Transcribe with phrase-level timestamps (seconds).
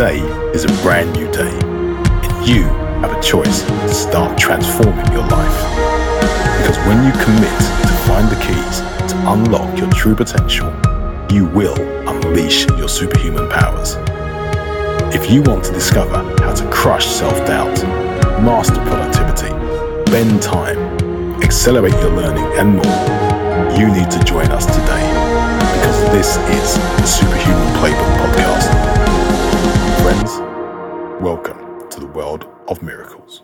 [0.00, 0.22] Today
[0.54, 2.62] is a brand new day, and you
[3.02, 5.58] have a choice to start transforming your life.
[6.56, 8.80] Because when you commit to find the keys
[9.12, 10.72] to unlock your true potential,
[11.30, 11.78] you will
[12.08, 13.96] unleash your superhuman powers.
[15.14, 17.82] If you want to discover how to crush self doubt,
[18.42, 19.50] master productivity,
[20.10, 20.78] bend time,
[21.42, 25.04] accelerate your learning, and more, you need to join us today
[25.74, 28.39] because this is the Superhuman Playbook Podcast.
[32.70, 33.42] Of miracles.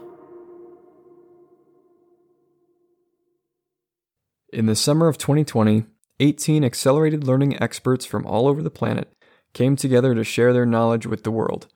[4.53, 5.85] In the summer of 2020,
[6.21, 9.13] 18 accelerated learning experts from all over the planet
[9.53, 11.67] came together to share their knowledge with the world.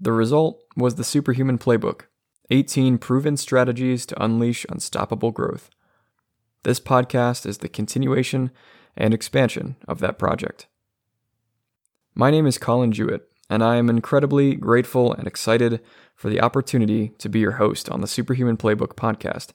[0.00, 2.06] The result was the Superhuman Playbook
[2.50, 5.70] 18 proven strategies to unleash unstoppable growth.
[6.62, 8.50] This podcast is the continuation
[8.96, 10.66] and expansion of that project.
[12.14, 15.80] My name is Colin Jewett, and I am incredibly grateful and excited
[16.14, 19.52] for the opportunity to be your host on the Superhuman Playbook podcast.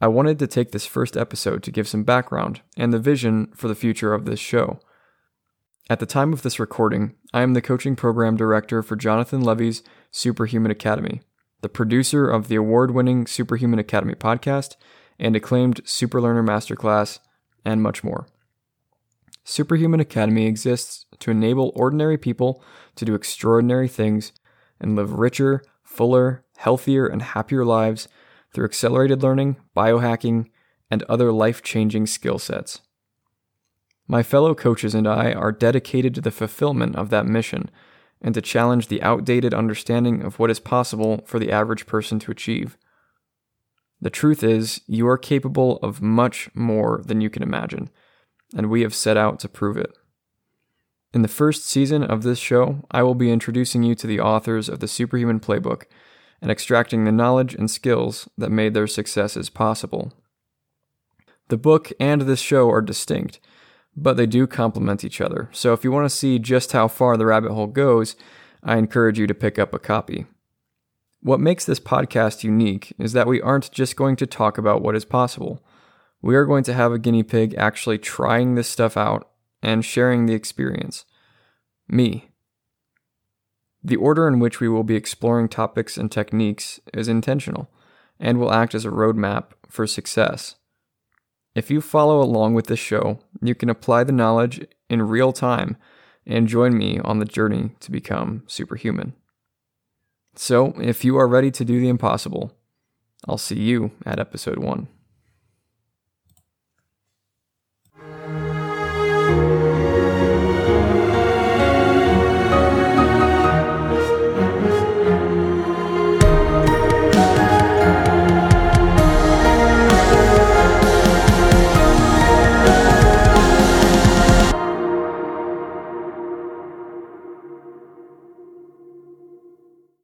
[0.00, 3.68] I wanted to take this first episode to give some background and the vision for
[3.68, 4.78] the future of this show.
[5.90, 9.82] At the time of this recording, I am the coaching program director for Jonathan Levi's
[10.10, 11.22] Superhuman Academy,
[11.62, 14.76] the producer of the award winning Superhuman Academy podcast
[15.18, 17.18] and acclaimed Superlearner Masterclass,
[17.64, 18.26] and much more.
[19.48, 22.62] Superhuman Academy exists to enable ordinary people
[22.96, 24.30] to do extraordinary things
[24.78, 28.08] and live richer, fuller, healthier, and happier lives
[28.52, 30.50] through accelerated learning, biohacking,
[30.90, 32.82] and other life changing skill sets.
[34.06, 37.70] My fellow coaches and I are dedicated to the fulfillment of that mission
[38.20, 42.30] and to challenge the outdated understanding of what is possible for the average person to
[42.30, 42.76] achieve.
[43.98, 47.88] The truth is, you are capable of much more than you can imagine,
[48.56, 49.92] and we have set out to prove it.
[51.14, 54.68] In the first season of this show, I will be introducing you to the authors
[54.68, 55.84] of the Superhuman Playbook
[56.40, 60.12] and extracting the knowledge and skills that made their successes possible.
[61.48, 63.40] The book and this show are distinct,
[63.96, 65.48] but they do complement each other.
[65.52, 68.14] So if you want to see just how far the rabbit hole goes,
[68.62, 70.26] I encourage you to pick up a copy.
[71.20, 74.94] What makes this podcast unique is that we aren't just going to talk about what
[74.94, 75.64] is possible.
[76.20, 79.28] We are going to have a guinea pig actually trying this stuff out
[79.62, 81.04] and sharing the experience.
[81.88, 82.30] Me.
[83.82, 87.70] The order in which we will be exploring topics and techniques is intentional
[88.18, 90.56] and will act as a roadmap for success.
[91.54, 95.76] If you follow along with this show, you can apply the knowledge in real time
[96.26, 99.14] and join me on the journey to become superhuman.
[100.34, 102.52] So, if you are ready to do the impossible,
[103.26, 104.88] I'll see you at episode one.